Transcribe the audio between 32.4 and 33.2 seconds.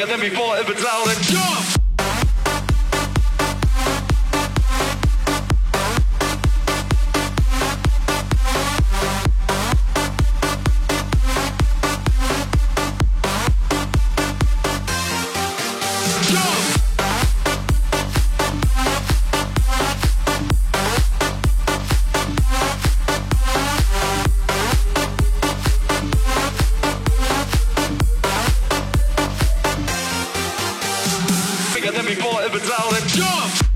And